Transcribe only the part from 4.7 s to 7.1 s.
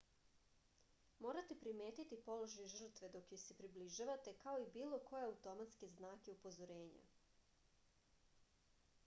bilo koje automatske znake upozorenja